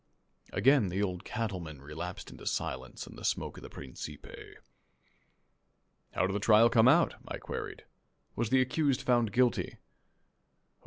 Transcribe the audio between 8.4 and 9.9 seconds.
the accused found guilty?"